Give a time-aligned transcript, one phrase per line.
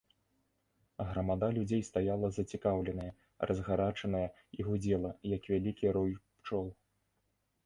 [1.09, 3.11] Грамада людзей стаяла зацікаўленая,
[3.51, 4.23] разгарачаная
[4.59, 6.67] і гудзела, як вялікі рой пчол.